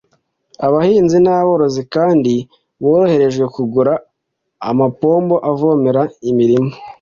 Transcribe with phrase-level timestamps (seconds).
[0.65, 2.33] Abahinzi n’aborozi kandi
[2.81, 3.93] boroherejwe kugura
[4.69, 6.71] amapombo avomerera imirima